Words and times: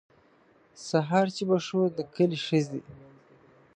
سهار 0.87 1.27
چې 1.35 1.43
به 1.49 1.57
شو 1.65 1.81
د 1.97 1.99
کلي 2.15 2.39
ښځې. 2.47 2.81